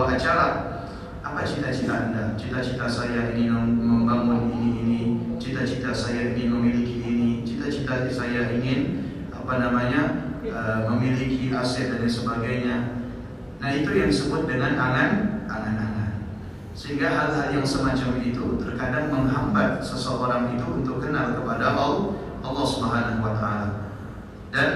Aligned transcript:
membawa 0.00 0.16
acara 0.16 0.46
apa 1.20 1.44
cita-cita 1.44 1.92
anda? 1.92 2.32
Cita-cita 2.32 2.88
saya 2.88 3.36
ingin 3.36 3.52
membangun 3.76 4.48
ini 4.48 4.70
ini, 4.80 5.00
cita-cita 5.36 5.92
saya 5.92 6.32
ingin 6.32 6.56
memiliki 6.56 7.04
ini, 7.04 7.44
cita-cita 7.44 8.08
saya 8.08 8.48
ingin 8.56 9.12
apa 9.28 9.60
namanya 9.60 10.32
uh, 10.48 10.88
memiliki 10.88 11.52
aset 11.52 11.92
dan 11.92 12.08
sebagainya. 12.08 12.76
Nah 13.60 13.68
itu 13.76 13.92
yang 13.92 14.08
disebut 14.08 14.48
dengan 14.48 14.80
angan, 14.80 15.44
angan-angan. 15.52 16.24
Sehingga 16.72 17.12
hal-hal 17.12 17.60
yang 17.60 17.66
semacam 17.68 18.24
itu 18.24 18.56
terkadang 18.56 19.12
menghambat 19.12 19.84
seseorang 19.84 20.56
itu 20.56 20.64
untuk 20.80 21.04
kenal 21.04 21.36
kepada 21.36 21.76
Allah, 21.76 22.16
Allah 22.40 22.64
Subhanahu 22.64 23.20
Wa 23.20 23.32
Taala. 23.36 23.68
Dan 24.48 24.72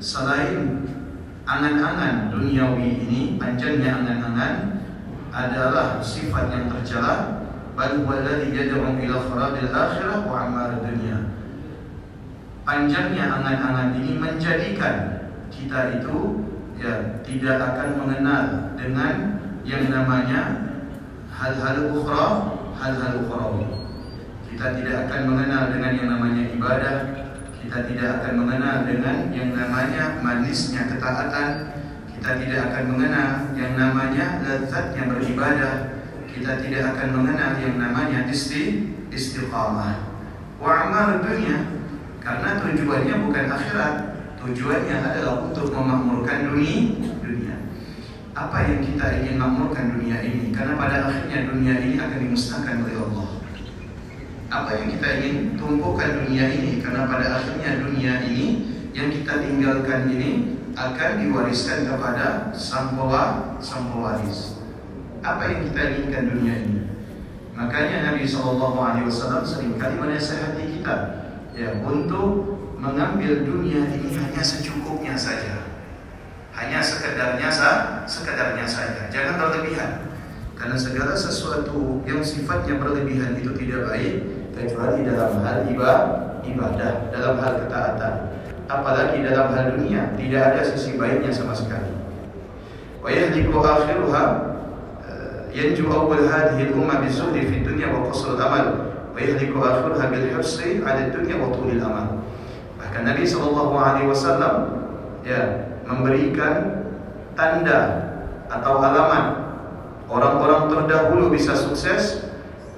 selain 0.00 0.88
angan-angan 1.46 2.30
duniawi 2.30 3.02
ini, 3.02 3.20
panjangnya 3.38 4.02
angan-angan 4.02 4.54
adalah 5.32 5.98
sifat 5.98 6.52
yang 6.52 6.68
tercela 6.68 7.42
bal 7.72 8.04
huwallazi 8.04 8.52
yad'u 8.52 9.00
ila 9.00 9.16
kharabil 9.26 9.70
akhirah 9.72 10.18
wa 10.28 10.36
ammar 10.44 10.70
dunia. 10.84 11.32
Panjangnya 12.62 13.40
angan-angan 13.40 13.98
ini 13.98 14.20
menjadikan 14.20 15.26
kita 15.50 15.98
itu 15.98 16.46
ya 16.78 17.22
tidak 17.26 17.58
akan 17.74 17.88
mengenal 17.98 18.44
dengan 18.78 19.14
yang 19.66 19.90
namanya 19.90 20.40
hal-hal 21.32 21.90
ukhra, 21.90 22.26
hal-hal 22.78 23.26
ukhrawi. 23.26 23.66
Kita 24.46 24.78
tidak 24.78 25.08
akan 25.08 25.20
mengenal 25.32 25.72
dengan 25.74 25.92
yang 25.96 26.08
namanya 26.12 26.42
ibadah, 26.54 26.94
kita 27.72 27.88
tidak 27.88 28.20
akan 28.20 28.44
mengenal 28.44 28.84
dengan 28.84 29.32
yang 29.32 29.56
namanya 29.56 30.20
manisnya 30.20 30.92
ketaatan, 30.92 31.72
kita 32.12 32.30
tidak 32.44 32.60
akan 32.68 32.84
mengenal 32.92 33.30
yang 33.56 33.72
namanya 33.80 34.44
lezatnya 34.44 35.08
beribadah, 35.08 36.04
kita 36.28 36.60
tidak 36.60 36.92
akan 36.92 37.08
mengenal 37.16 37.56
yang 37.64 37.80
namanya 37.80 38.28
isti 38.28 38.92
istiqamah. 39.08 40.04
Wa 40.60 40.84
amal 40.84 41.24
dunia 41.24 41.64
karena 42.20 42.60
tujuannya 42.60 43.14
bukan 43.24 43.46
akhirat, 43.48 43.94
tujuannya 44.36 44.96
adalah 45.08 45.48
untuk 45.48 45.72
memakmurkan 45.72 46.52
dunia. 46.52 47.08
dunia. 47.24 47.56
Apa 48.36 48.68
yang 48.68 48.84
kita 48.84 49.24
ingin 49.24 49.40
makmurkan 49.40 49.96
dunia 49.96 50.20
ini? 50.20 50.52
Karena 50.52 50.76
pada 50.76 51.08
akhirnya 51.08 51.48
dunia 51.48 51.80
ini 51.80 51.96
akan 51.96 52.20
dimusnahkan 52.20 52.84
oleh 52.84 53.00
Allah. 53.00 53.41
Apa 54.52 54.76
yang 54.76 54.92
kita 54.92 55.08
ingin 55.16 55.56
tumpukan 55.56 56.12
dunia 56.12 56.44
ini? 56.52 56.84
Karena 56.84 57.08
pada 57.08 57.40
akhirnya 57.40 57.80
dunia 57.80 58.20
ini 58.28 58.68
yang 58.92 59.08
kita 59.08 59.40
tinggalkan 59.40 60.12
ini 60.12 60.60
akan 60.76 61.24
diwariskan 61.24 61.88
kepada 61.88 62.52
sang 62.52 62.92
sang 63.64 63.88
pewaris. 63.88 64.60
Apa 65.24 65.48
yang 65.48 65.72
kita 65.72 65.80
inginkan 65.96 66.24
dunia 66.36 66.54
ini? 66.68 66.80
Makanya 67.56 68.12
Nabi 68.12 68.28
Shallallahu 68.28 68.76
Alaihi 68.76 69.08
Wasallam 69.08 69.40
sering 69.40 69.80
kali 69.80 69.96
menasihati 69.96 70.64
kita 70.76 70.96
ya 71.56 71.72
untuk 71.84 72.60
mengambil 72.80 73.44
dunia 73.44 73.88
ini 73.88 74.08
hanya 74.16 74.42
secukupnya 74.42 75.14
saja 75.14 75.68
hanya 76.52 76.84
sekedarnya 76.84 77.48
sah, 77.48 78.04
sekedarnya 78.04 78.66
saja 78.68 79.08
jangan 79.08 79.38
berlebihan 79.38 80.10
karena 80.56 80.76
segala 80.76 81.14
sesuatu 81.14 82.02
yang 82.08 82.20
sifatnya 82.24 82.80
berlebihan 82.80 83.38
itu 83.38 83.52
tidak 83.56 83.88
baik 83.92 84.41
kecuali 84.52 85.04
dalam 85.04 85.40
hal 85.40 85.66
ibadah 86.44 86.92
dalam 87.10 87.34
hal 87.40 87.52
ketaatan. 87.66 88.14
Apalagi 88.70 89.20
dalam 89.26 89.52
hal 89.52 89.76
dunia 89.76 90.16
tidak 90.16 90.42
ada 90.54 90.62
sisi 90.64 90.96
baiknya 90.96 91.28
sama 91.28 91.52
sekali. 91.52 91.92
Wa 93.02 93.10
yahdiku 93.10 93.60
akhiruha 93.60 94.24
yanju 95.52 95.84
awwal 95.92 96.24
hadhihi 96.24 96.72
al-umma 96.72 97.04
bizuhdi 97.04 97.44
fi 97.44 97.60
dunya 97.60 97.92
wa 97.92 98.08
qasr 98.08 98.40
al-amal 98.40 98.88
wa 99.12 99.18
yahliku 99.20 99.60
akhirha 99.60 100.08
bil 100.08 100.24
hirsi 100.32 100.80
'ala 100.80 101.12
dunya 101.12 101.36
wa 101.36 101.52
tulil 101.52 101.82
amal. 101.84 102.24
Bahkan 102.80 103.02
Nabi 103.04 103.28
sallallahu 103.28 103.76
alaihi 103.76 104.08
wasallam 104.08 104.54
ya 105.20 105.68
memberikan 105.84 106.88
tanda 107.36 107.80
atau 108.48 108.80
alamat 108.80 109.44
orang-orang 110.08 110.72
terdahulu 110.72 111.28
bisa 111.28 111.52
sukses, 111.52 112.31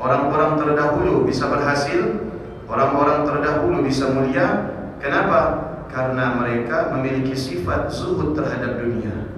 orang-orang 0.05 0.61
terdahulu 0.61 1.25
bisa 1.25 1.49
berhasil, 1.49 2.21
orang-orang 2.69 3.25
terdahulu 3.25 3.81
bisa 3.81 4.13
mulia. 4.13 4.77
Kenapa? 5.01 5.41
Karena 5.89 6.37
mereka 6.37 6.93
memiliki 6.93 7.33
sifat 7.33 7.89
zuhud 7.89 8.37
terhadap 8.37 8.85
dunia. 8.85 9.33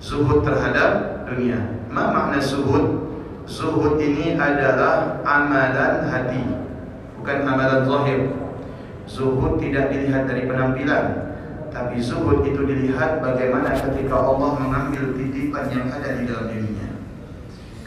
Zuhud 0.00 0.40
terhadap 0.40 1.24
dunia. 1.28 1.84
Ma 1.92 2.08
makna 2.10 2.40
zuhud? 2.40 3.04
Zuhud 3.44 4.00
ini 4.00 4.40
adalah 4.40 5.20
amalan 5.20 6.08
hati 6.08 6.48
Bukan 7.20 7.44
amalan 7.44 7.84
zahir 7.84 8.20
Zuhud 9.04 9.60
tidak 9.60 9.92
dilihat 9.92 10.24
dari 10.24 10.48
penampilan 10.48 11.36
Tapi 11.68 12.00
zuhud 12.00 12.40
itu 12.40 12.64
dilihat 12.64 13.20
bagaimana 13.20 13.76
ketika 13.76 14.16
Allah 14.16 14.56
mengambil 14.56 15.12
titipan 15.12 15.68
yang 15.68 15.92
ada 15.92 16.16
di 16.16 16.24
dalam 16.24 16.48
dirinya 16.48 16.73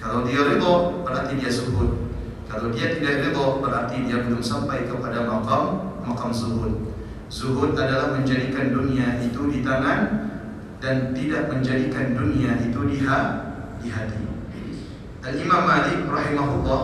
Kalau 0.07 0.23
dia 0.23 0.39
ridho 0.39 1.03
berarti 1.03 1.35
dia 1.35 1.51
zuhud. 1.51 2.07
Kalau 2.47 2.71
dia 2.71 2.95
tidak 2.95 3.27
ridho 3.27 3.59
berarti 3.59 4.07
dia 4.07 4.23
belum 4.23 4.39
sampai 4.39 4.87
kepada 4.87 5.27
makam 5.27 5.91
makam 6.07 6.31
zuhud. 6.31 6.95
Zuhud 7.27 7.75
adalah 7.75 8.15
menjadikan 8.15 8.71
dunia 8.71 9.19
itu 9.19 9.51
di 9.51 9.59
tangan 9.67 10.31
Dan 10.79 11.11
tidak 11.11 11.51
menjadikan 11.51 12.15
dunia 12.15 12.55
itu 12.61 12.79
di 12.87 13.01
hati. 13.01 14.23
Al-Imam 15.25 15.67
Malik 15.67 16.05
rahimahullah 16.07 16.81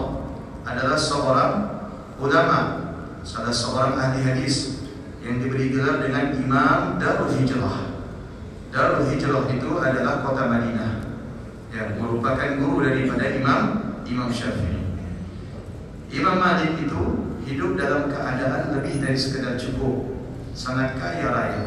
adalah 0.65 0.97
seorang 0.97 1.53
ulama, 2.17 2.59
salah 3.21 3.53
seorang 3.53 3.95
ahli 3.95 4.25
hadis 4.25 4.83
yang 5.23 5.39
diberi 5.39 5.71
gelar 5.71 6.01
dengan 6.03 6.35
Imam 6.35 6.97
Darul 6.97 7.31
Hijrah. 7.37 7.93
Darul 8.73 9.07
Hijrah 9.13 9.45
itu 9.47 9.69
adalah 9.77 10.25
kota 10.25 10.43
Madinah 10.49 10.92
yang 11.73 11.97
merupakan 11.97 12.61
guru 12.61 12.85
daripada 12.85 13.33
Imam 13.33 13.61
Imam 14.05 14.29
Syafi'i. 14.29 14.85
Imam 16.13 16.37
Malik 16.37 16.77
itu 16.77 17.01
hidup 17.49 17.73
dalam 17.73 18.05
keadaan 18.13 18.77
lebih 18.77 19.01
dari 19.01 19.17
sekedar 19.17 19.57
cukup, 19.57 20.21
sangat 20.53 20.93
kaya 21.01 21.33
raya. 21.33 21.65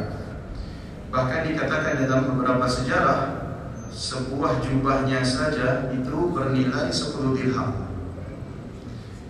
Bahkan 1.10 1.50
dikatakan 1.50 2.06
dalam 2.06 2.30
beberapa 2.30 2.70
sejarah 2.70 3.50
sebuah 3.90 4.62
jubahnya 4.62 5.26
saja 5.26 5.90
itu 5.90 6.16
bernilai 6.30 6.86
10 6.86 7.34
dirham. 7.34 7.90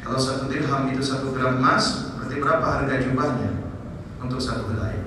Kalau 0.04 0.20
satu 0.20 0.52
dirham 0.52 0.92
itu 0.92 1.00
satu 1.00 1.32
gram 1.32 1.56
emas, 1.58 2.14
berarti 2.14 2.36
berapa 2.36 2.66
harga 2.66 2.94
jubahnya 3.00 3.50
untuk 4.20 4.38
satu 4.38 4.68
helai? 4.76 5.00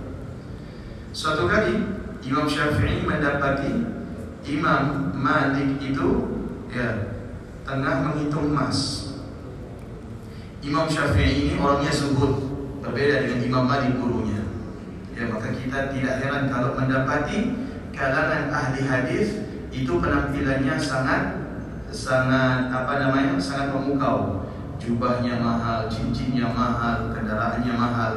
Suatu 1.14 1.46
kali 1.46 1.86
Imam 2.26 2.50
Syafi'i 2.50 3.06
mendapati 3.06 3.99
Imam 4.48 5.12
Malik 5.16 5.80
itu 5.84 6.10
ya 6.72 7.20
tengah 7.68 7.96
menghitung 8.08 8.56
emas. 8.56 9.10
Imam 10.60 10.88
Syafi'i 10.92 11.48
ini 11.48 11.54
orangnya 11.56 11.92
zuhud, 11.92 12.36
berbeda 12.84 13.28
dengan 13.28 13.40
Imam 13.44 13.64
Malik 13.68 13.96
gurunya. 14.00 14.44
Ya 15.16 15.28
maka 15.28 15.52
kita 15.52 15.92
tidak 15.92 16.16
heran 16.24 16.48
kalau 16.48 16.76
mendapati 16.76 17.56
kalangan 17.92 18.48
ahli 18.52 18.82
hadis 18.88 19.44
itu 19.70 20.00
penampilannya 20.00 20.76
sangat 20.80 21.22
sangat 21.92 22.72
apa 22.72 22.94
namanya 23.02 23.36
sangat 23.36 23.74
memukau 23.76 24.48
jubahnya 24.80 25.42
mahal 25.42 25.92
cincinnya 25.92 26.48
mahal 26.50 27.12
kendaraannya 27.12 27.74
mahal 27.76 28.14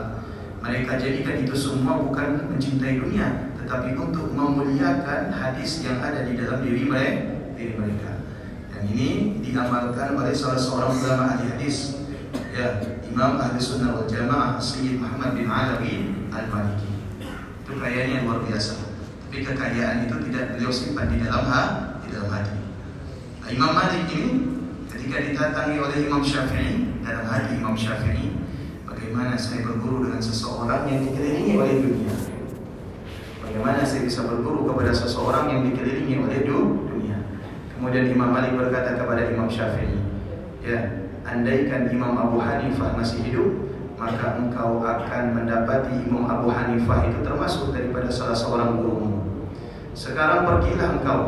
mereka 0.63 0.95
jadikan 0.97 1.43
itu 1.43 1.55
semua 1.57 1.99
bukan 1.99 2.47
mencintai 2.47 3.03
dunia 3.03 3.52
tetapi 3.73 3.97
untuk 3.97 4.37
memuliakan 4.37 5.33
hadis 5.33 5.81
yang 5.81 5.97
ada 6.05 6.29
di 6.29 6.37
dalam 6.37 6.61
diri 6.61 6.85
mereka 6.85 7.57
diri 7.57 7.73
mereka 7.73 8.21
dan 8.69 8.85
ini 8.85 9.41
diamalkan 9.41 10.13
oleh 10.13 10.37
salah 10.37 10.61
seorang 10.61 10.93
ulama 11.01 11.33
ahli 11.33 11.57
hadis 11.57 12.05
ya 12.53 12.85
Imam 13.09 13.41
Ahli 13.41 13.57
Sunnah 13.57 13.97
wal 13.97 14.05
Jamaah 14.05 14.61
Sayyid 14.61 15.01
Muhammad 15.01 15.41
bin 15.41 15.49
Alawi 15.49 16.05
Al-Maliki 16.29 16.93
itu 17.65 17.73
kayaknya 17.81 18.29
luar 18.29 18.45
biasa 18.45 18.77
tapi 19.25 19.41
kekayaan 19.41 20.05
itu 20.05 20.21
tidak 20.29 20.45
beliau 20.53 20.69
simpan 20.69 21.09
di 21.09 21.25
dalam 21.25 21.49
hati, 21.49 22.05
di 22.05 22.09
dalam 22.13 22.29
hati. 22.29 22.53
Nah, 23.41 23.49
Imam 23.49 23.73
Malik 23.73 24.05
ini 24.13 24.53
ketika 24.93 25.17
didatangi 25.25 25.81
oleh 25.81 25.97
Imam 26.05 26.21
Syafi'i 26.21 27.01
dalam 27.01 27.25
hati 27.25 27.57
Imam 27.57 27.73
Syafi'i, 27.73 28.37
bagaimana 28.85 29.33
saya 29.41 29.65
berguru 29.65 30.05
dengan 30.05 30.21
seseorang 30.21 30.85
yang 30.85 31.09
dikelilingi 31.09 31.57
oleh 31.57 31.75
dunia? 31.81 32.22
Bagaimana 33.63 33.87
saya 33.87 34.03
bisa 34.03 34.27
berguru 34.27 34.67
kepada 34.75 34.91
seseorang 34.91 35.47
yang 35.47 35.63
dikelilingi 35.71 36.19
oleh 36.19 36.43
dunia? 36.43 37.15
Kemudian 37.71 38.11
Imam 38.11 38.35
Malik 38.35 38.59
berkata 38.59 38.99
kepada 38.99 39.31
Imam 39.31 39.47
Syafi'i, 39.47 40.03
ya, 40.67 41.07
andaikan 41.23 41.87
Imam 41.87 42.11
Abu 42.19 42.43
Hanifah 42.43 42.91
masih 42.99 43.23
hidup, 43.23 43.71
maka 43.95 44.35
engkau 44.43 44.83
akan 44.83 45.39
mendapati 45.39 45.95
Imam 45.95 46.27
Abu 46.27 46.51
Hanifah 46.51 47.07
itu 47.07 47.23
termasuk 47.23 47.71
daripada 47.71 48.11
salah 48.11 48.35
seorang 48.35 48.83
gurumu. 48.83 49.47
Sekarang 49.95 50.43
pergilah 50.43 50.99
engkau 50.99 51.21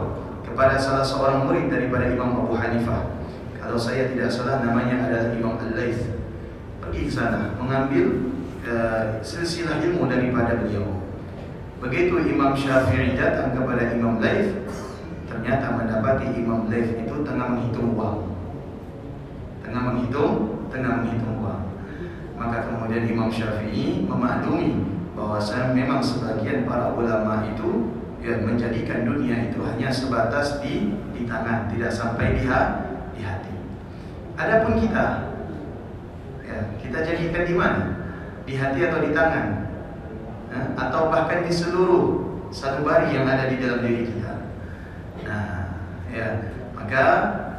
kepada 0.43 0.75
salah 0.75 1.07
seorang 1.07 1.47
murid 1.47 1.71
daripada 1.71 2.11
Imam 2.11 2.51
Abu 2.51 2.59
Hanifah. 2.59 3.15
Kalau 3.63 3.79
saya 3.79 4.11
tidak 4.11 4.35
salah 4.35 4.59
namanya 4.59 5.07
adalah 5.07 5.31
Imam 5.39 5.55
Al-Laith. 5.55 6.03
Pergi 6.83 7.07
ke 7.07 7.15
sana 7.15 7.55
mengambil 7.63 8.27
uh, 8.67 9.23
silsilah 9.23 9.79
ilmu 9.87 10.11
daripada 10.11 10.59
beliau. 10.59 11.04
Begitu 11.85 12.17
Imam 12.33 12.57
Syafi'i 12.57 13.13
datang 13.13 13.53
kepada 13.53 13.93
Imam 13.93 14.17
Laith, 14.17 14.57
ternyata 15.29 15.69
mendapati 15.69 16.33
Imam 16.33 16.65
Laith 16.73 16.97
itu 16.97 17.15
tengah 17.29 17.53
menghitung 17.53 17.93
uang. 17.93 18.25
Tengah 19.61 19.93
menghitung, 19.93 20.65
tengah 20.73 21.05
menghitung 21.05 21.45
uang. 21.45 21.61
Maka 22.41 22.73
kemudian 22.73 23.05
Imam 23.05 23.29
Syafi'i 23.29 24.01
memaklumi 24.09 24.81
bahwasanya 25.13 25.77
memang 25.77 26.01
sebagian 26.01 26.65
para 26.65 26.89
ulama 26.97 27.53
itu 27.53 27.93
ya, 28.25 28.41
menjadikan 28.41 29.05
dunia 29.05 29.53
itu 29.53 29.61
hanya 29.61 29.93
sebatas 29.93 30.65
di 30.65 30.89
di 31.13 31.29
tangan, 31.29 31.69
tidak 31.69 31.93
sampai 31.93 32.41
di, 32.41 32.49
ha, 32.49 32.81
di 33.13 33.21
hati. 33.21 33.53
Adapun 34.41 34.81
kita, 34.81 35.37
ya, 36.49 36.57
kita 36.81 36.99
jadikan 37.05 37.45
di 37.45 37.55
mana? 37.55 37.83
Di 38.49 38.57
hati 38.57 38.81
atau 38.89 39.05
di 39.05 39.13
tangan? 39.13 39.64
Ya, 40.55 40.71
atau 40.79 41.11
bahkan 41.11 41.43
di 41.43 41.51
seluruh 41.51 42.23
sanubari 42.55 43.11
yang 43.11 43.27
ada 43.27 43.51
di 43.51 43.59
dalam 43.59 43.83
diri 43.83 44.07
kita. 44.07 44.55
Nah, 45.27 45.83
ya, 46.15 46.55
maka 46.79 47.03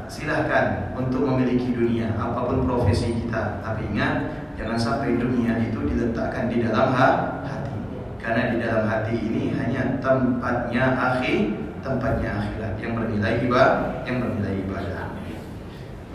silahkan 0.07 0.95
untuk 0.95 1.27
memiliki 1.27 1.75
dunia 1.75 2.15
apa 2.15 2.47
pun 2.47 2.63
profesi 2.63 3.19
kita, 3.19 3.59
tapi 3.59 3.91
ingat 3.91 4.31
jangan 4.55 4.79
sampai 4.79 5.19
dunia 5.19 5.59
itu 5.59 5.83
diletakkan 5.83 6.47
di 6.47 6.63
dalam 6.63 6.95
hati 6.95 7.75
karena 8.23 8.55
di 8.55 8.57
dalam 8.63 8.87
hati 8.87 9.13
ini 9.21 9.53
hanya 9.59 9.99
tempatnya 9.99 10.95
akhir, 10.95 11.51
tempatnya 11.83 12.31
akhirat 12.31 12.73
yang 12.79 12.95
bernilai 12.95 13.43
ibadah, 13.43 14.01
yang 14.07 14.17
bernilai 14.23 14.55
ibadah. 14.65 15.03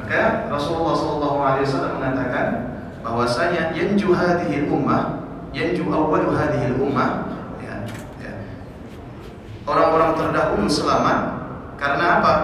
Maka 0.00 0.48
Rasulullah 0.48 0.96
SAW 0.96 2.00
mengatakan 2.00 2.46
bahwasanya 3.04 3.76
yanju 3.76 4.10
hadhihi 4.10 4.66
ummah, 4.66 5.19
yanju 5.50 5.84
awwalu 5.90 6.30
hadhihi 6.34 6.78
ummah, 6.78 7.26
ya, 7.62 7.74
ya. 8.22 8.32
orang-orang 9.66 10.14
terdahulu 10.14 10.66
selamat 10.70 11.18
karena 11.80 12.04
apa? 12.22 12.34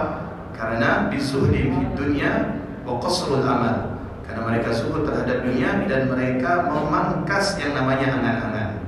Karena 0.57 0.89
bizuhdi 1.13 1.69
di 1.69 1.85
dunia 1.93 2.57
wa 2.81 2.97
qasrul 2.97 3.45
amal. 3.45 3.99
Karena 4.25 4.43
mereka 4.43 4.75
zuhud 4.75 5.07
terhadap 5.07 5.45
dunia 5.45 5.87
dan 5.87 6.11
mereka 6.11 6.67
memangkas 6.67 7.55
yang 7.61 7.71
namanya 7.71 8.19
angan-angan 8.19 8.87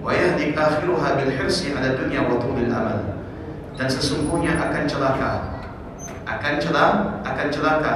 wa 0.00 0.16
yahdi 0.16 0.56
akhiruha 0.56 1.20
bil 1.20 1.32
hirsi 1.32 1.76
ala 1.76 1.92
dunya 1.92 2.24
wa 2.24 2.40
tulil 2.40 2.72
amal 2.72 2.98
dan 3.76 3.88
sesungguhnya 3.88 4.56
akan 4.56 4.88
celaka 4.88 5.30
akan 6.24 6.54
celaka 6.56 7.20
akan 7.20 7.46
celaka 7.52 7.94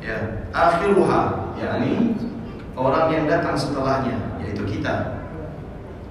ya 0.00 0.16
akhiruha 0.56 1.52
yakni 1.60 2.16
orang 2.78 3.10
yang 3.10 3.24
datang 3.26 3.58
setelahnya 3.58 4.38
yaitu 4.38 4.62
kita. 4.62 5.18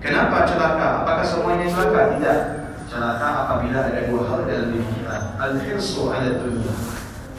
Kenapa 0.04 0.44
celaka? 0.46 1.02
Apakah 1.04 1.26
semuanya 1.26 1.66
celaka? 1.72 2.20
Tidak. 2.20 2.40
Celaka 2.88 3.28
apabila 3.48 3.88
ada 3.88 4.02
dua 4.12 4.22
hal 4.28 4.40
dalam 4.46 4.76
diri 4.76 4.88
kita. 5.00 5.16
Al 5.40 5.54
hirsu 5.64 6.12
ala 6.12 6.44
dunya 6.44 6.74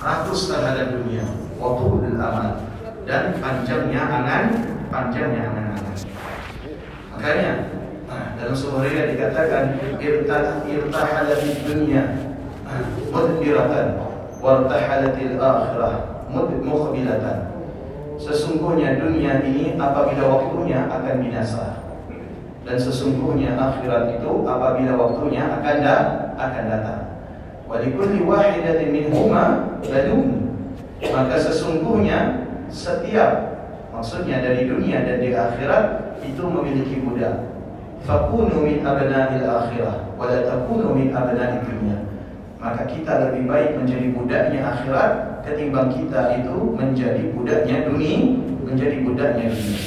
rakus 0.01 0.49
terhadap 0.49 0.97
dunia. 0.97 1.25
Wa 1.61 1.77
tulil 1.77 2.17
amal. 2.17 2.65
Dan 3.05 3.37
panjangnya 3.41 4.03
angan 4.05 4.45
panjangnya 4.89 5.41
angan-angan. 5.53 5.97
Makanya 7.17 7.53
nah, 8.09 8.25
dalam 8.37 8.55
sebuah 8.57 8.85
riwayat 8.85 9.09
dikatakan 9.17 9.65
irtah 10.01 10.65
irtahala 10.65 11.35
di 11.41 11.51
dunia 11.65 12.03
mudbiratan 13.13 13.87
wartahalatil 14.41 15.37
akhirah. 15.37 15.95
Mukhbilatan. 16.29 17.58
Sesungguhnya 18.19 18.99
dunia 18.99 19.47
ini 19.47 19.79
apabila 19.79 20.27
waktunya 20.27 20.91
akan 20.91 21.23
binasa 21.23 21.89
dan 22.69 22.77
sesungguhnya 22.77 23.57
akhirat 23.57 24.21
itu 24.21 24.45
apabila 24.45 24.93
waktunya 24.99 25.47
akan 25.49 25.77
da 25.81 25.97
akan 26.37 26.65
datang. 26.69 27.03
Wa 27.65 27.81
likulli 27.81 28.21
wahidatin 28.27 28.93
minhuma 28.93 29.79
badun. 29.81 30.53
Maka 30.99 31.41
sesungguhnya 31.41 32.45
setiap 32.69 33.57
maksudnya 33.95 34.45
dari 34.45 34.69
dunia 34.69 35.01
dan 35.01 35.23
di 35.23 35.33
akhirat 35.33 36.19
itu 36.27 36.43
memiliki 36.43 37.01
budak. 37.01 37.55
Fakunu 38.05 38.67
min 38.67 38.85
abna'il 38.85 39.47
akhirah 39.47 40.13
wa 40.19 40.29
la 40.29 40.43
takunu 40.45 40.93
min 40.93 41.09
dunya. 41.15 41.99
Maka 42.59 42.85
kita 42.85 43.31
lebih 43.31 43.47
baik 43.47 43.79
menjadi 43.81 44.13
budaknya 44.13 44.61
akhirat 44.61 45.38
ketimbang 45.45 45.93
kita 45.93 46.43
itu 46.43 46.57
menjadi 46.75 47.23
budaknya 47.35 47.87
dunia, 47.91 48.39
menjadi 48.65 48.97
budaknya 49.05 49.47
dunia. 49.53 49.81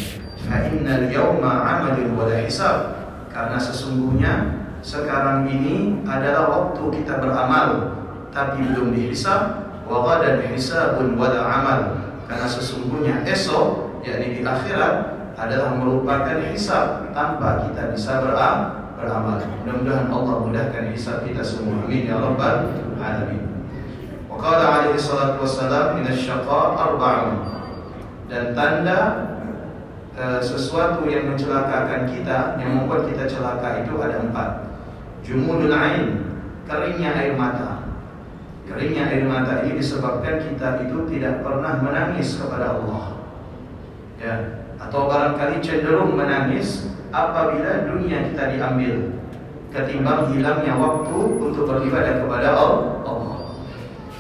Fa 0.48 0.58
innal 0.68 1.04
la 1.08 2.38
hisab. 2.44 2.78
Karena 3.32 3.56
sesungguhnya 3.56 4.34
sekarang 4.84 5.48
ini 5.48 6.04
adalah 6.04 6.52
waktu 6.52 6.84
kita 7.00 7.24
beramal 7.24 7.96
tapi 8.36 8.64
belum 8.64 8.92
dihisab 8.96 9.72
wa 9.88 10.04
ghadan 10.08 10.52
hisabun 10.52 11.16
wa 11.16 11.32
amal. 11.32 11.80
Karena 12.28 12.48
sesungguhnya 12.48 13.28
esok 13.28 14.00
yakni 14.08 14.40
di 14.40 14.42
akhirat 14.44 15.20
adalah 15.36 15.76
merupakan 15.80 16.40
hisab 16.52 17.12
tanpa 17.16 17.68
kita 17.68 17.92
bisa 17.96 18.24
beramal. 18.24 19.40
Mudah-mudahan 19.64 20.08
Allah 20.12 20.36
mudahkan 20.44 20.92
hisab 20.94 21.24
kita 21.28 21.44
semua. 21.44 21.84
Amin 21.88 22.08
ya 22.08 22.20
rabbal 22.20 22.72
alamin. 23.02 23.51
Qala 24.40 24.66
alaihi 24.80 24.96
salatu 24.96 25.44
wassalam 25.44 26.00
min 26.00 26.08
asyaqa 26.08 26.60
arba'un. 26.80 27.36
Dan 28.32 28.56
tanda 28.56 29.00
uh, 30.16 30.40
sesuatu 30.40 31.04
yang 31.04 31.36
mencelakakan 31.36 32.08
kita, 32.08 32.56
yang 32.56 32.80
membuat 32.80 33.12
kita 33.12 33.28
celaka 33.28 33.84
itu 33.84 33.92
ada 34.00 34.24
empat. 34.24 34.50
Jumudul 35.28 35.76
ain, 35.76 36.24
keringnya 36.64 37.12
air 37.12 37.36
mata. 37.36 37.84
Keringnya 38.64 39.12
air 39.12 39.28
mata 39.28 39.68
ini 39.68 39.84
disebabkan 39.84 40.48
kita 40.48 40.88
itu 40.88 41.04
tidak 41.12 41.44
pernah 41.44 41.84
menangis 41.84 42.40
kepada 42.40 42.80
Allah. 42.80 43.20
Ya, 44.16 44.64
atau 44.80 45.12
barangkali 45.12 45.60
cenderung 45.60 46.16
menangis 46.16 46.88
apabila 47.12 47.90
dunia 47.90 48.32
kita 48.32 48.54
diambil 48.56 49.18
ketimbang 49.76 50.32
hilangnya 50.32 50.74
waktu 50.80 51.20
untuk 51.36 51.68
beribadah 51.68 52.24
kepada 52.24 52.50
Allah. 52.56 53.41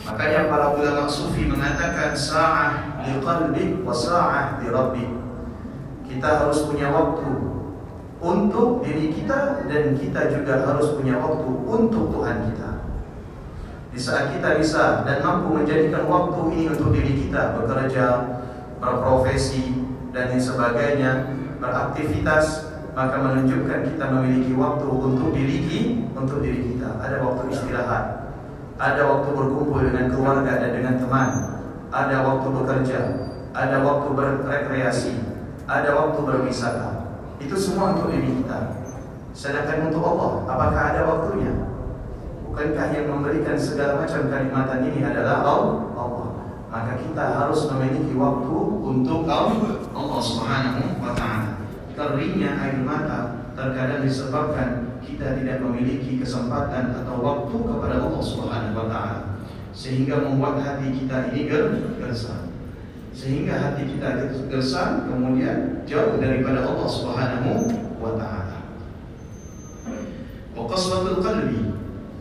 Makanya 0.01 0.50
para 0.50 0.74
ulama 0.74 1.05
sufi 1.05 1.46
mengatakan 1.46 2.17
sa'ah 2.17 3.01
li 3.05 3.22
qalbi 3.22 3.86
wa 3.86 3.93
sa'ah 3.93 4.58
li 4.62 4.67
rabbi. 4.74 5.05
Kita 6.10 6.46
harus 6.46 6.65
punya 6.65 6.89
waktu 6.89 7.29
untuk 8.22 8.81
diri 8.81 9.13
kita 9.13 9.65
dan 9.70 9.98
kita 9.98 10.29
juga 10.34 10.65
harus 10.65 10.98
punya 10.98 11.22
waktu 11.22 11.50
untuk 11.65 12.13
Tuhan 12.13 12.50
kita. 12.50 12.70
Di 13.91 14.00
saat 14.00 14.34
kita 14.34 14.58
bisa 14.58 15.03
dan 15.05 15.22
mampu 15.22 15.53
menjadikan 15.53 16.08
waktu 16.10 16.39
ini 16.55 16.63
untuk 16.72 16.96
diri 16.96 17.27
kita 17.27 17.60
bekerja, 17.60 18.05
berprofesi, 18.79 19.81
dan 20.12 20.31
lain 20.31 20.43
sebagainya 20.43 21.12
beraktivitas 21.63 22.67
maka 22.91 23.15
menunjukkan 23.24 23.88
kita 23.88 24.05
memiliki 24.12 24.51
waktu 24.60 24.88
untuk 24.91 25.31
diri 25.31 26.03
untuk 26.12 26.43
diri 26.43 26.75
kita 26.75 27.00
ada 27.00 27.24
waktu 27.24 27.55
istirahat 27.55 28.30
ada 28.81 29.01
waktu 29.05 29.29
berkumpul 29.38 29.85
dengan 29.85 30.09
keluarga 30.09 30.57
dan 30.57 30.71
dengan 30.73 30.95
teman. 30.97 31.29
Ada 31.93 32.25
waktu 32.25 32.47
bekerja. 32.50 33.00
Ada 33.53 33.77
waktu 33.85 34.09
berrekreasi. 34.09 35.13
Ada 35.69 35.93
waktu 35.93 36.19
berwisata. 36.25 36.89
Itu 37.38 37.53
semua 37.53 37.93
untuk 37.93 38.09
diri 38.09 38.41
kita. 38.41 38.81
Sedangkan 39.38 39.93
untuk 39.93 40.01
Allah 40.01 40.31
apakah 40.50 40.83
ada 40.91 41.01
waktunya? 41.05 41.53
Bukankah 42.50 42.88
yang 42.91 43.07
memberikan 43.07 43.55
segala 43.55 44.01
macam 44.03 44.27
kalimatan 44.27 44.79
ini 44.89 45.00
adalah 45.05 45.45
Allah? 45.45 46.27
Maka 46.71 46.95
kita 47.03 47.23
harus 47.35 47.67
memiliki 47.67 48.15
waktu 48.15 48.57
untuk 48.79 49.27
Allah 49.27 50.21
Subhanahu 50.23 51.03
wa 51.03 51.11
taala. 51.11 51.67
Keringnya 51.95 52.55
air 52.55 52.79
mata 52.79 53.43
terkadang 53.55 54.07
disebabkan 54.07 54.90
kita 55.21 55.37
tidak 55.37 55.61
memiliki 55.61 56.17
kesempatan 56.17 56.97
atau 56.97 57.21
waktu 57.21 57.53
kepada 57.53 58.01
Allah 58.01 58.23
Subhanahu 58.25 58.73
wa 58.73 58.87
taala 58.89 59.19
sehingga 59.69 60.17
membuat 60.17 60.65
hati 60.65 60.97
kita 60.97 61.29
ini 61.29 61.45
gersang. 62.01 62.49
Sehingga 63.13 63.53
hati 63.53 63.85
kita 63.85 64.33
gersang 64.49 65.05
kemudian 65.05 65.85
jauh 65.85 66.17
daripada 66.17 66.65
Allah 66.65 66.89
Subhanahu 66.89 67.69
wa 68.01 68.17
taala. 68.17 68.65
Wa 70.57 70.63
qaswatul 70.65 71.21
qalbi 71.21 71.69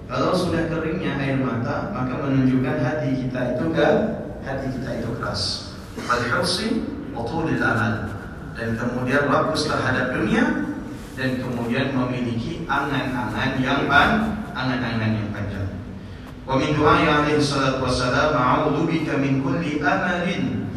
kalau 0.04 0.36
sudah 0.36 0.68
keringnya 0.68 1.16
air 1.24 1.40
mata 1.40 1.96
maka 1.96 2.20
menunjukkan 2.20 2.84
hati 2.84 3.16
kita 3.16 3.56
itu 3.56 3.66
kan 3.72 4.28
hati 4.44 4.76
kita 4.76 5.00
itu 5.00 5.08
keras. 5.16 5.72
Al-hirsi 6.04 6.84
wa 7.16 7.24
amal. 7.24 8.12
Dan 8.60 8.76
kemudian 8.76 9.24
rakus 9.24 9.64
terhadap 9.64 10.20
dunia 10.20 10.68
dan 11.20 11.36
kemudian 11.36 11.92
memiliki 11.92 12.49
angan-angan 12.70 13.58
yang 13.58 13.90
pan, 13.90 14.38
angan-angan 14.54 15.10
yang 15.18 15.28
panjang. 15.34 15.68
Wa 16.46 16.54
min 16.54 16.78
du'ai 16.78 17.10
alaihi 17.10 17.42
salatu 17.42 17.82
wassalam 17.82 18.38
a'udzu 18.38 18.86
bika 18.86 19.18
min 19.18 19.42
kulli 19.42 19.82
amalin 19.82 20.70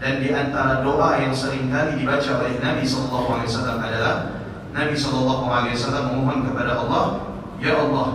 dan 0.00 0.24
di 0.24 0.32
antara 0.32 0.80
doa 0.80 1.20
yang 1.20 1.30
sering 1.36 1.68
kali 1.68 2.00
dibaca 2.00 2.40
oleh 2.40 2.56
Nabi 2.58 2.82
sallallahu 2.88 3.36
alaihi 3.36 3.48
wasallam 3.52 3.78
adalah 3.84 4.14
Nabi 4.72 4.96
sallallahu 4.96 5.44
alaihi 5.44 5.76
wasallam 5.76 6.04
memohon 6.16 6.38
kepada 6.48 6.72
Allah, 6.80 7.04
"Ya 7.60 7.76
Allah, 7.76 8.08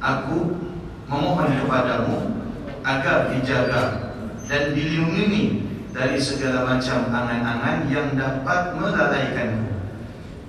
aku 0.00 0.56
memohon 1.04 1.52
kepadamu 1.52 2.16
agar 2.80 3.28
dijaga 3.36 3.82
dan 4.48 4.72
dilindungi 4.72 5.68
dari 5.92 6.16
segala 6.16 6.64
macam 6.64 7.12
angan-angan 7.12 7.92
yang 7.92 8.16
dapat 8.16 8.72
melalaikanku. 8.80 9.75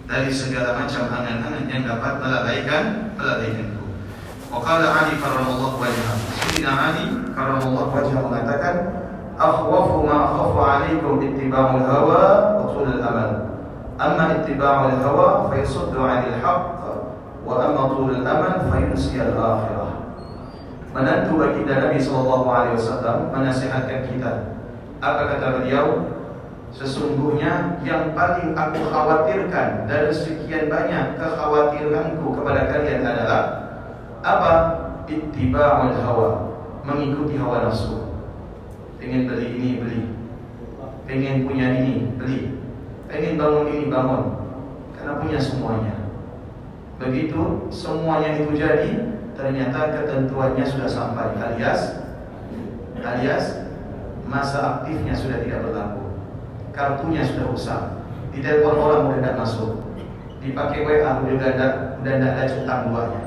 Dari 0.08 0.32
segala 0.32 0.72
macam 0.80 1.12
angan-angan 1.12 1.68
yang 1.68 1.84
dapat 1.84 2.24
melalaikan 2.24 3.12
melalaikanku. 3.20 3.92
Waqala 4.48 4.88
Ali 5.04 5.20
karramallahu 5.20 5.84
wajhah. 5.84 6.16
Sayyidina 6.32 6.72
Ali 6.72 7.06
karramallahu 7.36 7.92
wajhah 7.92 8.16
mengatakan, 8.24 8.76
"Akhwafu 9.36 10.08
ma 10.08 10.32
akhafu 10.32 10.60
'alaikum 10.64 11.20
ittiba'ul 11.20 11.84
hawa 11.84 12.56
wa 12.56 12.72
tulul 12.72 13.04
amal. 13.04 13.52
Amma 14.00 14.40
ittiba'ul 14.40 14.96
hawa 15.04 15.52
fa 15.52 15.60
yasuddu 15.60 16.00
'anil 16.00 16.40
haqq 16.40 16.64
wa 17.44 17.54
amma 17.68 17.84
tulul 17.92 18.24
amal 18.24 18.64
fa 18.64 18.76
yunsi 18.80 19.20
al-akhirah." 19.20 19.92
Menantu 20.96 21.36
baginda 21.36 21.84
Nabi 21.84 22.00
sallallahu 22.00 22.48
alaihi 22.48 22.80
menasihatkan 23.36 24.08
kita. 24.08 24.56
Apa 25.04 25.36
kata 25.36 25.62
beliau? 25.62 26.16
Sesungguhnya 26.76 27.82
yang 27.82 28.12
paling 28.14 28.54
aku 28.54 28.80
khawatirkan 28.92 29.88
dari 29.88 30.12
sekian 30.12 30.68
banyak 30.68 31.16
kekhawatiranku 31.16 32.26
kepada 32.38 32.62
kalian 32.70 33.02
adalah 33.04 33.42
apa? 34.22 34.54
Ittiba'ul 35.08 35.96
hawa, 36.04 36.30
mengikuti 36.84 37.40
hawa 37.40 37.72
nafsu. 37.72 38.12
Pengen 39.00 39.32
beli 39.32 39.48
ini 39.56 39.70
beli. 39.80 40.02
Pengen 41.08 41.48
punya 41.48 41.72
ini 41.80 42.12
beli. 42.20 42.60
Pengen 43.08 43.40
bangun 43.40 43.72
ini 43.72 43.86
bangun. 43.88 44.24
Karena 45.00 45.14
punya 45.24 45.40
semuanya. 45.40 45.96
Begitu 47.00 47.72
semuanya 47.72 48.36
itu 48.36 48.52
jadi, 48.58 49.16
ternyata 49.38 49.96
ketentuannya 49.96 50.66
sudah 50.66 50.90
sampai 50.90 51.38
alias 51.38 52.08
alias 53.06 53.70
masa 54.28 54.82
aktifnya 54.82 55.14
sudah 55.16 55.40
tidak 55.46 55.64
berlaku. 55.64 55.97
Kartunya 56.78 57.26
sudah 57.26 57.46
rusak. 57.50 57.82
Ditelepon 58.38 58.78
orang 58.78 59.02
udah 59.10 59.18
tidak 59.18 59.36
masuk. 59.42 59.82
Dipakai 60.38 60.86
WA 60.86 61.02
udah 61.26 61.34
tidak 61.34 61.72
udah 61.98 62.14
tidak 62.14 62.32
ada 62.38 62.44
centang 62.46 62.82
duanya. 62.94 63.22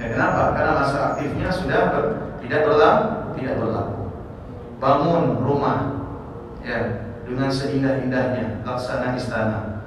Ya 0.00 0.04
kenapa? 0.10 0.56
Karena 0.56 0.72
masa 0.80 0.98
aktifnya 1.12 1.48
sudah 1.52 1.80
ber, 1.92 2.04
tidak 2.40 2.60
berlaku, 2.64 3.06
tidak 3.36 3.54
berlaku. 3.60 4.02
Bangun 4.80 5.24
rumah 5.44 5.78
ya 6.64 7.04
dengan 7.28 7.52
seindah-indahnya 7.52 8.64
laksana 8.64 9.12
istana. 9.12 9.84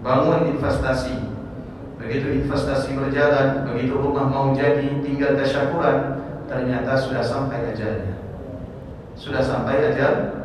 Bangun 0.00 0.56
investasi. 0.56 1.36
Begitu 1.96 2.44
investasi 2.44 2.92
berjalan, 2.96 3.64
begitu 3.68 3.96
rumah 3.96 4.28
mau 4.28 4.52
jadi, 4.52 5.00
tinggal 5.00 5.32
tasyakuran, 5.36 6.20
ternyata 6.44 6.92
sudah 6.92 7.24
sampai 7.24 7.72
ajalnya. 7.72 8.14
Sudah 9.16 9.40
sampai 9.40 9.92
ajalnya. 9.92 10.35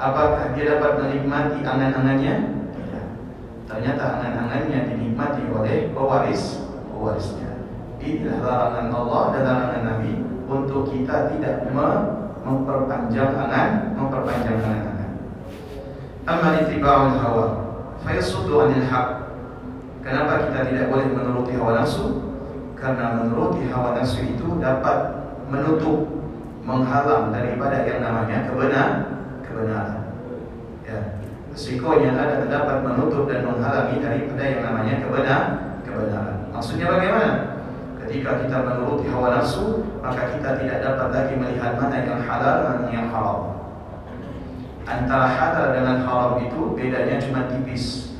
Apakah 0.00 0.56
dia 0.56 0.76
dapat 0.76 0.92
menikmati 0.98 1.60
angan-angannya? 1.62 2.34
Tidak. 2.74 3.06
Ternyata 3.68 4.04
angan-angannya 4.18 4.78
dinikmati 4.92 5.42
oleh 5.52 5.92
pewaris 5.92 6.62
pewarisnya. 6.92 7.50
Inilah 8.02 8.38
larangan 8.42 8.88
Allah 8.94 9.22
dan 9.34 9.42
larangan 9.46 9.82
Nabi 9.82 10.12
untuk 10.46 10.90
kita 10.90 11.30
tidak 11.34 11.66
memperpanjang 12.42 13.32
angan, 13.34 13.94
memperpanjang 13.94 14.58
angan-angan. 14.58 15.10
Amma 16.22 16.62
ittiba'ul 16.62 17.18
hawa 17.18 17.46
fayasuddu 18.02 18.54
'anil 18.62 18.86
haq. 18.86 19.08
Kenapa 20.02 20.50
kita 20.50 20.66
tidak 20.66 20.86
boleh 20.90 21.06
menuruti 21.14 21.54
hawa 21.58 21.82
nafsu? 21.82 22.26
Karena 22.74 23.22
menuruti 23.22 23.70
hawa 23.70 23.94
nafsu 23.94 24.26
itu 24.26 24.58
dapat 24.58 25.14
menutup, 25.46 26.10
menghalang 26.66 27.30
daripada 27.30 27.86
yang 27.86 28.02
namanya 28.02 28.50
kebenaran. 28.50 29.21
Kebenaran. 29.62 30.02
Ya, 30.82 30.98
risikonya 31.54 32.10
ada 32.18 32.50
dapat 32.50 32.82
menutup 32.82 33.30
dan 33.30 33.46
menghalangi 33.46 34.02
daripada 34.02 34.42
yang 34.42 34.62
namanya 34.66 34.94
kebenaran. 34.98 35.50
kebenaran. 35.86 36.36
Maksudnya 36.50 36.86
bagaimana? 36.90 37.30
Ketika 38.02 38.42
kita 38.42 38.56
menuruti 38.66 39.06
hawa 39.14 39.38
nafsu, 39.38 39.86
maka 40.02 40.34
kita 40.34 40.58
tidak 40.58 40.78
dapat 40.82 41.08
lagi 41.14 41.34
melihat 41.38 41.78
mana 41.78 42.02
yang 42.02 42.20
halal 42.26 42.56
dan 42.66 42.78
yang 42.90 43.06
haram. 43.14 43.40
Antara 44.82 45.30
halal 45.30 45.66
dengan 45.78 46.02
haram 46.02 46.42
itu 46.42 46.74
bedanya 46.74 47.22
cuma 47.22 47.46
tipis. 47.46 48.18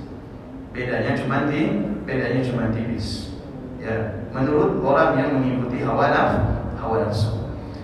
Bedanya 0.70 1.18
cuma 1.18 1.50
di, 1.50 1.82
bedanya 2.06 2.40
cuma 2.46 2.70
tipis. 2.70 3.34
Ya, 3.82 4.22
menurut 4.30 4.78
orang 4.86 5.18
yang 5.18 5.42
mengikuti 5.42 5.82
hawa 5.82 6.14
nafsu, 6.14 6.40
hawa 6.78 6.96
nafsu. 7.02 7.32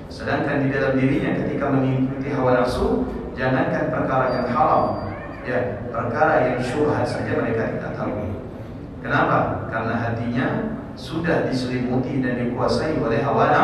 Sedangkan 0.08 0.64
di 0.64 0.70
dalam 0.70 0.94
dirinya 0.94 1.34
ketika 1.44 1.66
mengikuti 1.68 2.30
hawa 2.30 2.62
nafsu, 2.62 3.04
jangankan 3.38 3.94
perkara 3.94 4.26
yang 4.34 4.46
haram, 4.50 4.84
ya, 5.46 5.58
perkara 5.94 6.34
yang 6.50 6.58
syubhat 6.58 7.06
saja 7.06 7.38
mereka 7.38 7.78
tidak 7.78 7.94
tahu. 7.94 8.12
Kenapa? 8.98 9.70
Karena 9.70 9.94
hatinya 9.94 10.46
sudah 10.98 11.46
diselimuti 11.46 12.18
dan 12.18 12.42
dikuasai 12.42 12.98
oleh 12.98 13.22
hawa 13.22 13.54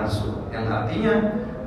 nafsu. 0.00 0.48
Yang 0.48 0.64
artinya 0.72 1.14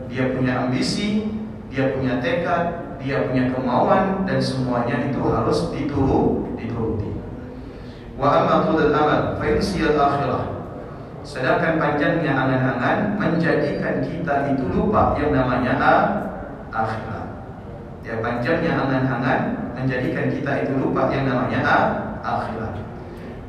dia 0.10 0.34
punya 0.34 0.66
ambisi, 0.66 1.30
dia 1.70 1.94
punya 1.94 2.18
tekad, 2.18 2.98
dia 2.98 3.30
punya 3.30 3.54
kemauan 3.54 4.26
dan 4.26 4.42
semuanya 4.42 5.06
itu 5.06 5.22
harus 5.22 5.70
dituru, 5.70 6.50
dituruti. 6.58 7.14
Wa 8.18 8.42
amma 8.42 8.66
tulul 8.66 8.90
amal 8.90 9.38
fa 9.38 9.46
akhirah. 9.46 10.44
Sedangkan 11.22 11.78
panjangnya 11.78 12.34
angan-angan 12.34 13.20
menjadikan 13.20 14.02
kita 14.02 14.58
itu 14.58 14.64
lupa 14.74 15.14
yang 15.20 15.36
namanya 15.36 15.76
akhirat. 16.74 17.27
Ya 18.08 18.24
panjangnya 18.24 18.72
angan-angan 18.72 19.40
menjadikan 19.76 20.32
kita 20.32 20.64
itu 20.64 20.80
lupa 20.80 21.12
yang 21.12 21.28
namanya 21.28 21.60
akhirat. 22.24 22.80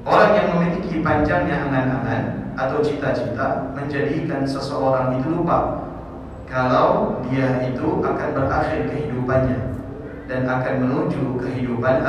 Orang 0.02 0.34
yang 0.34 0.48
memiliki 0.58 0.98
panjangnya 0.98 1.70
angan-angan 1.70 2.22
atau 2.58 2.82
cita-cita 2.82 3.70
menjadikan 3.78 4.42
seseorang 4.42 5.14
itu 5.22 5.30
lupa 5.30 5.86
kalau 6.50 7.22
dia 7.30 7.70
itu 7.70 8.02
akan 8.02 8.28
berakhir 8.34 8.90
kehidupannya 8.90 9.78
dan 10.26 10.42
akan 10.42 10.74
menuju 10.82 11.38
kehidupan 11.38 12.02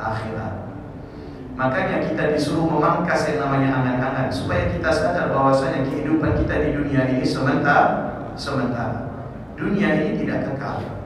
akhirat. 0.00 0.64
Makanya 1.54 2.00
kita 2.00 2.32
disuruh 2.32 2.64
memangkas 2.64 3.28
yang 3.28 3.44
namanya 3.44 3.84
angan-angan 3.84 4.32
supaya 4.32 4.72
kita 4.72 4.88
sadar 4.88 5.28
bahwasanya 5.30 5.84
kehidupan 5.84 6.32
kita 6.40 6.64
di 6.64 6.68
dunia 6.80 7.12
ini 7.12 7.22
sementara, 7.28 8.24
sementara. 8.40 9.12
Dunia 9.54 10.00
ini 10.00 10.18
tidak 10.24 10.48
kekal. 10.48 11.03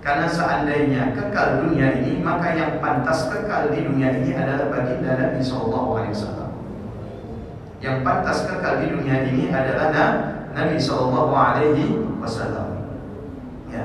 Karena 0.00 0.24
seandainya 0.24 1.12
kekal 1.12 1.60
dunia 1.60 2.00
ini, 2.00 2.24
maka 2.24 2.56
yang 2.56 2.80
pantas 2.80 3.28
kekal 3.28 3.68
di 3.68 3.84
dunia 3.84 4.16
ini 4.16 4.32
adalah 4.32 4.72
baginda 4.72 5.12
Nabi 5.12 5.44
Sallallahu 5.44 5.90
Alaihi 6.00 6.12
Wasallam. 6.16 6.50
Yang 7.84 7.96
pantas 8.00 8.38
kekal 8.48 8.74
di 8.80 8.86
dunia 8.96 9.16
ini 9.28 9.52
adalah 9.52 9.92
Nabi 10.56 10.76
Sallallahu 10.80 11.32
Alaihi 11.36 12.00
Wasallam. 12.16 12.80
Ya, 13.68 13.84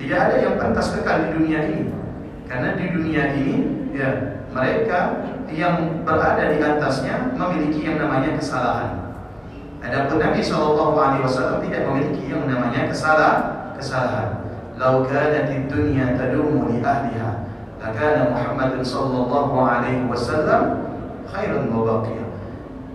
tidak 0.00 0.18
ada 0.24 0.36
yang 0.40 0.54
pantas 0.56 0.88
kekal 0.96 1.28
di 1.28 1.28
dunia 1.36 1.68
ini, 1.68 1.92
karena 2.48 2.72
di 2.72 2.84
dunia 2.96 3.22
ini, 3.36 3.54
ya 3.92 4.40
mereka 4.56 5.20
yang 5.52 6.00
berada 6.00 6.48
di 6.48 6.64
atasnya 6.64 7.36
memiliki 7.36 7.84
yang 7.84 8.00
namanya 8.00 8.40
kesalahan. 8.40 9.04
Adapun 9.84 10.16
Nabi 10.16 10.40
Shallallahu 10.40 10.96
Alaihi 10.96 11.22
Wasallam 11.28 11.60
tidak 11.60 11.84
memiliki 11.92 12.24
yang 12.32 12.48
namanya 12.48 12.88
kesalahan. 12.88 13.40
Kesalahan. 13.76 14.45
Lau 14.76 15.08
kanat 15.08 15.48
dunya 15.72 16.20
tadumu 16.20 16.68
li 16.68 16.84
ahliha, 16.84 17.48
lakana 17.80 18.28
Muhammad 18.28 18.84
Sallallahu 18.84 19.56
Alaihi 19.56 20.04
Wasallam 20.04 20.84
khairun 21.32 21.72
mubaqiyah. 21.72 22.28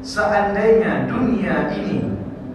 Seandainya 0.05 1.09
dunia 1.09 1.73
ini 1.73 2.05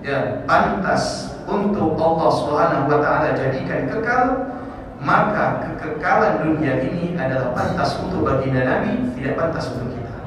ya 0.06 0.46
pantas 0.46 1.34
untuk 1.42 1.98
Allah 1.98 2.30
Subhanahu 2.38 2.86
Wa 2.86 2.98
Taala 3.02 3.34
jadikan 3.34 3.90
kekal, 3.90 4.26
maka 5.02 5.74
kekekalan 5.74 6.46
dunia 6.46 6.86
ini 6.86 7.18
adalah 7.18 7.50
pantas 7.50 7.98
untuk 7.98 8.22
baginda 8.22 8.62
Nabi, 8.62 9.10
tidak 9.18 9.34
pantas 9.42 9.74
untuk 9.74 9.90
kita. 9.90 10.18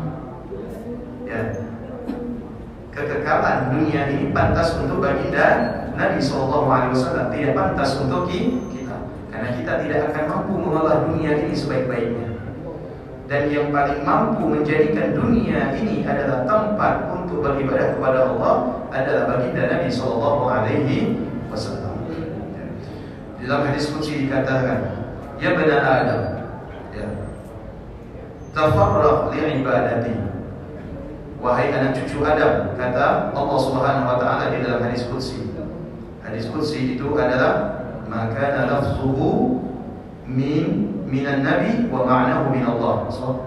Ya. 1.24 1.42
Kekekalan 2.92 3.80
dunia 3.80 4.12
ini 4.12 4.36
pantas 4.36 4.76
untuk 4.76 5.00
baginda 5.00 5.48
Nabi 5.96 6.20
SAW, 6.20 6.68
tidak 7.32 7.56
pantas 7.56 7.96
untuk 7.96 8.28
kita. 8.28 8.60
Kita 9.58 9.74
tidak 9.82 10.14
akan 10.14 10.24
mampu 10.30 10.54
mengolah 10.62 11.10
dunia 11.10 11.32
ini 11.42 11.54
sebaik-baiknya. 11.58 12.30
Dan 13.30 13.54
yang 13.54 13.70
paling 13.70 14.02
mampu 14.02 14.42
menjadikan 14.50 15.14
dunia 15.14 15.78
ini 15.78 16.02
adalah 16.02 16.50
tempat 16.50 17.14
untuk 17.14 17.46
beribadah 17.46 17.94
kepada 17.94 18.20
Allah 18.26 18.54
adalah 18.90 19.24
baginda 19.30 19.70
Nabi 19.70 19.90
sallallahu 19.94 20.44
alaihi 20.50 21.22
wasallam. 21.54 21.94
Dalam 23.38 23.66
hadis 23.70 23.90
qudsi 23.90 24.26
dikatakan, 24.30 25.06
"Ya 25.42 25.54
bani 25.58 25.74
Adam, 25.74 26.22
ya. 26.94 27.06
Tafarraq 28.54 29.34
li 29.34 29.62
ibadati." 29.62 30.14
Wahai 31.40 31.72
anak 31.72 31.96
cucu 31.96 32.20
Adam, 32.26 32.76
kata 32.76 33.32
Allah 33.32 33.58
Subhanahu 33.64 34.10
wa 34.12 34.18
taala 34.20 34.52
di 34.52 34.60
dalam 34.60 34.84
hadis 34.84 35.08
qudsi. 35.08 35.56
Hadis 36.20 36.52
qudsi 36.52 37.00
itu 37.00 37.08
adalah 37.16 37.79
maka 38.10 38.66
lafzuhu 38.66 39.62
min 40.26 40.90
minan 41.06 41.46
nabi 41.46 41.86
wa 41.94 42.04
ma'nahu 42.04 42.50
min 42.50 42.66
Allah. 42.66 43.06
So, 43.14 43.38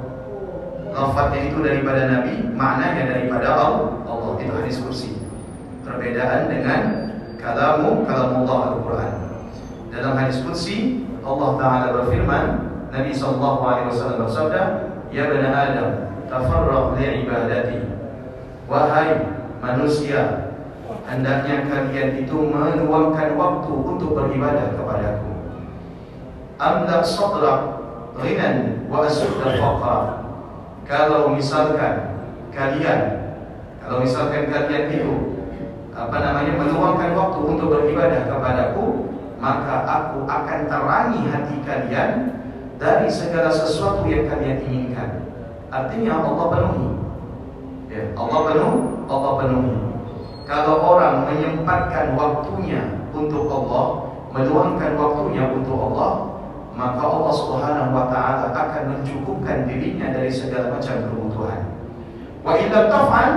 lafadznya 0.94 1.50
itu 1.50 1.58
daripada 1.60 2.06
nabi, 2.06 2.46
maknanya 2.54 3.10
daripada 3.10 3.46
Allah. 3.58 3.90
Allah 4.06 4.30
itu 4.38 4.52
hadis 4.54 4.78
kursi. 4.78 5.10
Perbedaan 5.82 6.46
dengan 6.46 6.80
kalamu 7.42 8.06
kalamullah 8.06 8.78
Al-Qur'an. 8.78 9.12
Dalam 9.90 10.14
hadis 10.14 10.40
kursi 10.46 11.02
Allah 11.22 11.50
taala 11.58 11.86
berfirman, 12.02 12.44
Nabi 12.90 13.14
sallallahu 13.14 13.60
alaihi 13.62 13.86
wasallam 13.94 14.18
bersabda, 14.26 14.62
"Ya 15.14 15.30
bani 15.30 15.48
Adam, 15.48 15.90
tafarraq 16.26 16.98
li 16.98 17.24
ibadati." 17.24 17.78
Wahai 18.66 19.26
manusia, 19.62 20.41
hendaknya 21.06 21.66
kalian 21.66 22.10
itu 22.22 22.36
meluangkan 22.36 23.34
waktu 23.34 23.72
untuk 23.72 24.14
beribadah 24.14 24.74
kepadaku. 24.78 25.30
Amda 26.62 27.02
sadrak 27.02 27.60
ghinan 28.18 28.86
wa 28.86 29.06
asudda 29.06 29.58
faqra. 29.58 29.98
Kalau 30.86 31.34
misalkan 31.34 32.22
kalian 32.54 33.22
kalau 33.82 33.98
misalkan 34.06 34.46
kalian 34.46 34.86
itu 34.94 35.14
apa 35.92 36.16
namanya 36.22 36.52
meluangkan 36.56 37.12
waktu 37.18 37.40
untuk 37.42 37.66
beribadah 37.68 38.30
kepadaku, 38.30 39.10
maka 39.42 39.84
aku 39.84 40.24
akan 40.24 40.60
terangi 40.70 41.20
hati 41.28 41.56
kalian 41.66 42.10
dari 42.78 43.10
segala 43.10 43.50
sesuatu 43.50 44.06
yang 44.06 44.30
kalian 44.30 44.58
inginkan. 44.64 45.10
Artinya 45.68 46.22
Allah 46.22 46.46
penuhi. 46.52 46.88
Ya, 47.92 48.02
Allah 48.16 48.40
penuh, 48.48 48.74
Allah 49.10 49.32
penuhi. 49.44 49.91
Kalau 50.52 50.84
orang 50.84 51.24
menyempatkan 51.32 52.12
waktunya 52.12 53.08
untuk 53.16 53.48
Allah, 53.48 54.12
meluangkan 54.36 55.00
waktunya 55.00 55.48
untuk 55.48 55.80
Allah, 55.80 56.28
maka 56.76 57.00
Allah 57.00 57.32
Subhanahu 57.32 57.96
wa 57.96 58.12
taala 58.12 58.52
akan 58.52 58.82
mencukupkan 58.92 59.64
dirinya 59.64 60.12
dari 60.12 60.28
segala 60.28 60.76
macam 60.76 61.08
kebutuhan. 61.08 61.72
Wa 62.44 62.60
illa 62.60 62.84
taf'al 62.84 63.32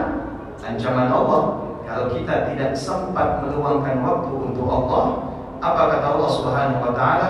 ancaman 0.59 1.07
Allah 1.07 1.41
kalau 1.87 2.11
kita 2.11 2.51
tidak 2.51 2.75
sempat 2.75 3.47
meluangkan 3.47 4.03
waktu 4.03 4.31
untuk 4.51 4.67
Allah, 4.67 5.31
apa 5.63 5.81
kata 5.95 6.19
Allah 6.19 6.31
Subhanahu 6.35 6.83
wa 6.83 6.91
taala? 6.91 7.29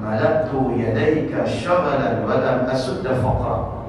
Malaktu 0.00 0.80
yadaika 0.80 1.44
syaghalan 1.44 2.24
wa 2.24 2.40
lam 2.40 2.64
asudda 2.72 3.20
faqra. 3.20 3.84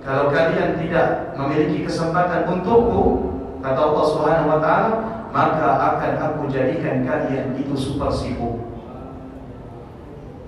Kalau 0.00 0.32
kalian 0.32 0.80
tidak 0.80 1.36
memiliki 1.36 1.84
kesempatan 1.84 2.48
untukku, 2.48 3.36
kata 3.68 3.80
Allah 3.84 4.04
Subhanahu 4.08 4.48
wa 4.48 4.58
taala, 4.64 4.90
maka 5.28 5.66
akan 5.76 6.12
aku 6.16 6.40
jadikan 6.48 7.04
kalian 7.04 7.52
itu 7.60 7.76
super 7.76 8.08
sibuk. 8.08 8.64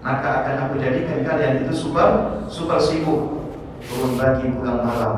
Maka 0.00 0.28
akan 0.40 0.56
aku 0.64 0.74
jadikan 0.80 1.20
kalian 1.20 1.68
itu 1.68 1.72
super 1.76 2.40
super 2.48 2.80
sibuk. 2.80 3.44
Turun 3.84 4.16
pagi 4.16 4.48
pulang 4.56 4.80
malam. 4.80 5.14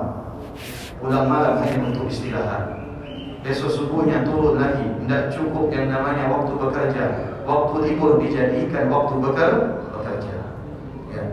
Pulang 0.99 1.27
malam 1.31 1.63
hanya 1.63 1.79
untuk 1.95 2.11
istirahat. 2.11 2.83
Besok 3.43 3.71
subuhnya 3.75 4.23
turun 4.23 4.59
lagi. 4.59 4.87
Tidak 5.03 5.35
cukup 5.35 5.71
yang 5.75 5.91
namanya 5.91 6.31
waktu 6.31 6.55
bekerja. 6.55 7.05
Waktu 7.43 7.75
libur 7.91 8.23
dijadikan 8.23 8.87
waktu 8.87 9.19
bekerja. 9.19 10.37
Ya. 11.11 11.25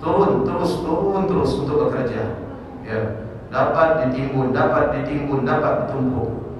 Turun 0.00 0.48
terus 0.48 0.72
turun 0.80 1.28
terus 1.28 1.52
untuk 1.60 1.88
bekerja. 1.88 2.32
Ya. 2.88 3.29
Dapat 3.50 3.88
ditimbun, 4.06 4.54
dapat 4.54 4.94
ditimbun, 4.94 5.42
dapat 5.42 5.86
ditumpuk. 5.86 6.50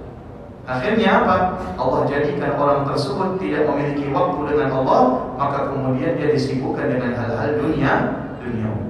Akhirnya 0.67 1.23
apa? 1.23 1.37
Allah 1.79 2.07
jadikan 2.07 2.55
orang 2.55 2.87
tersebut 2.87 3.43
tidak 3.43 3.67
memiliki 3.71 4.11
waktu 4.15 4.39
dengan 4.55 4.71
Allah, 4.83 5.03
maka 5.35 5.71
kemudian 5.75 6.15
dia 6.15 6.31
disibukkan 6.31 6.87
dengan 6.91 7.15
hal-hal 7.15 7.59
dunia, 7.59 7.95
duniawi. 8.39 8.87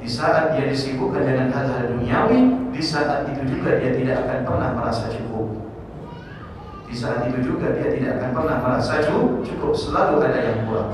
Di 0.00 0.08
saat 0.08 0.52
dia 0.52 0.68
disibukkan 0.68 1.24
dengan 1.24 1.48
hal-hal 1.52 1.92
duniawi, 1.96 2.40
di 2.72 2.80
saat 2.84 3.28
itu 3.28 3.56
juga 3.56 3.80
dia 3.80 3.96
tidak 3.96 4.16
akan 4.24 4.38
pernah 4.44 4.70
merasa 4.76 5.08
cukup. 5.12 5.48
Di 6.88 6.94
saat 6.96 7.24
itu 7.28 7.38
juga 7.52 7.72
dia 7.72 7.88
tidak 7.88 8.20
akan 8.20 8.30
pernah 8.36 8.56
merasa 8.64 9.00
cukup, 9.44 9.72
selalu 9.72 10.24
ada 10.24 10.40
yang 10.40 10.60
kurang. 10.68 10.92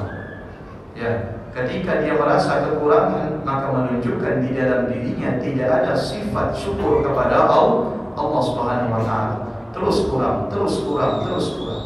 Ya, 0.94 1.39
ketika 1.50 2.02
dia 2.02 2.14
merasa 2.14 2.66
kekurangan, 2.66 3.42
maka 3.42 3.66
menunjukkan 3.74 4.34
di 4.46 4.50
dalam 4.54 4.86
dirinya 4.86 5.38
tidak 5.42 5.68
ada 5.82 5.94
sifat 5.98 6.54
syukur 6.54 7.02
kepada 7.02 7.50
Allah, 7.50 7.94
Allah 8.14 8.42
Subhanahu 8.42 8.94
wa 8.94 9.02
taala 9.02 9.50
terus 9.70 10.10
kurang, 10.10 10.50
terus 10.50 10.82
kurang, 10.82 11.24
terus 11.26 11.46
kurang. 11.56 11.84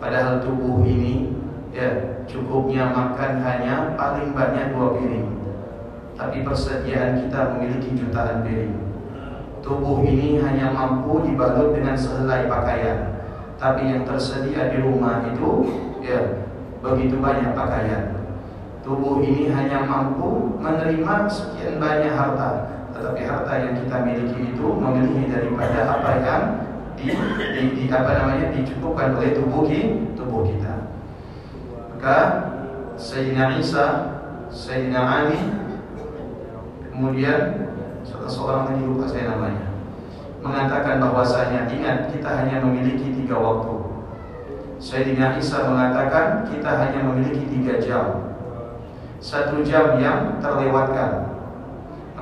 Padahal 0.00 0.40
tubuh 0.40 0.84
ini 0.84 1.32
ya 1.72 2.20
cukupnya 2.28 2.92
makan 2.92 3.40
hanya 3.40 3.96
paling 3.96 4.32
banyak 4.32 4.72
dua 4.72 4.96
piring. 4.96 5.28
Tapi 6.14 6.46
persediaan 6.46 7.26
kita 7.26 7.56
memiliki 7.56 7.98
jutaan 7.98 8.46
piring. 8.46 8.76
Tubuh 9.64 10.04
ini 10.04 10.38
hanya 10.44 10.70
mampu 10.72 11.24
dibalut 11.24 11.72
dengan 11.72 11.96
sehelai 11.96 12.46
pakaian. 12.46 13.16
Tapi 13.56 13.96
yang 13.96 14.02
tersedia 14.04 14.68
di 14.68 14.78
rumah 14.84 15.24
itu 15.24 15.50
ya 16.04 16.44
begitu 16.84 17.16
banyak 17.16 17.56
pakaian. 17.56 18.13
Tubuh 18.84 19.24
ini 19.24 19.48
hanya 19.48 19.88
mampu 19.88 20.60
menerima 20.60 21.24
sekian 21.32 21.80
banyak 21.80 22.12
harta. 22.12 22.68
Tetapi 22.92 23.20
harta 23.24 23.52
yang 23.56 23.74
kita 23.80 23.96
miliki 24.04 24.52
itu 24.52 24.66
memiliki 24.76 25.32
daripada 25.32 25.88
apa 25.88 26.10
yang 26.20 26.42
di, 27.00 27.08
di, 27.56 27.62
di 27.72 27.84
apa 27.88 28.12
namanya 28.12 28.52
dicukupkan 28.52 29.16
oleh 29.16 29.32
tubuh 29.32 29.64
kita, 29.64 30.12
tubuh 30.20 30.44
kita. 30.44 30.84
Maka 31.96 32.18
Sayyidina 33.00 33.56
Isa, 33.56 33.86
Sayyidina 34.52 35.00
Ali, 35.00 35.40
kemudian 36.92 37.72
salah 38.04 38.28
seorang 38.28 38.62
lagi 38.68 38.84
lupa 38.84 39.08
saya 39.08 39.32
namanya, 39.32 39.64
mengatakan 40.44 41.00
bahwasanya 41.00 41.72
ingat 41.72 42.12
kita 42.12 42.28
hanya 42.28 42.60
memiliki 42.60 43.16
tiga 43.16 43.40
waktu. 43.40 43.80
Sayyidina 44.76 45.40
Isa 45.40 45.72
mengatakan 45.72 46.52
kita 46.52 46.68
hanya 46.68 47.00
memiliki 47.00 47.48
tiga 47.48 47.80
jam. 47.80 48.33
Satu 49.24 49.64
jam 49.64 49.96
yang 49.96 50.36
terlewatkan 50.36 51.32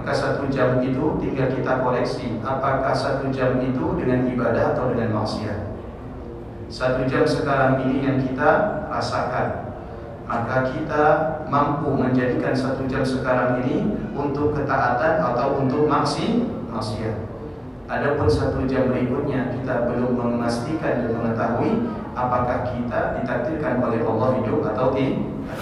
maka 0.02 0.14
satu 0.14 0.46
jam 0.50 0.78
itu 0.82 1.18
tinggal 1.18 1.50
kita 1.50 1.82
koleksi 1.82 2.38
apakah 2.42 2.90
satu 2.90 3.30
jam 3.30 3.58
itu 3.58 3.98
dengan 3.98 4.26
ibadah 4.26 4.74
atau 4.74 4.90
dengan 4.90 5.22
maksiat. 5.22 5.78
Satu 6.66 7.06
jam 7.06 7.22
sekarang 7.22 7.86
ini 7.86 8.06
yang 8.06 8.18
kita 8.18 8.82
rasakan, 8.90 9.78
maka 10.26 10.74
kita 10.74 11.04
mampu 11.46 11.94
menjadikan 11.94 12.50
satu 12.50 12.82
jam 12.90 13.06
sekarang 13.06 13.62
ini 13.62 13.94
untuk 14.14 14.58
ketaatan 14.58 15.22
atau 15.22 15.62
untuk 15.62 15.86
maksi 15.86 16.50
maksiat. 16.70 17.14
Adapun 17.86 18.26
satu 18.26 18.66
jam 18.66 18.90
berikutnya 18.90 19.54
kita 19.54 19.86
belum 19.86 20.18
memastikan 20.18 21.02
dan 21.02 21.14
mengetahui 21.14 21.82
apakah 22.14 22.74
kita 22.74 23.22
ditakdirkan 23.22 23.78
oleh 23.78 24.02
Allah 24.02 24.28
hidup 24.38 24.66
atau 24.66 24.90
tidak. 24.94 25.61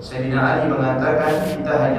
Sayyidina 0.00 0.40
Ali 0.40 0.72
mengatakan 0.72 1.32
kita 1.44 1.72
hanya 1.76 1.88